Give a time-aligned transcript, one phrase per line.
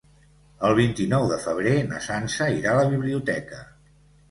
[0.69, 3.65] El vint-i-nou de febrer na Sança irà a la biblioteca.